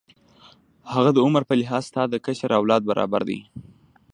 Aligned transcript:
هغه 0.93 1.09
د 1.13 1.17
عمر 1.25 1.43
په 1.49 1.53
لحاظ 1.61 1.83
ستا 1.89 2.03
د 2.09 2.15
کشر 2.25 2.51
اولاد 2.59 2.81
برابر 2.89 3.21
دی. 3.29 3.39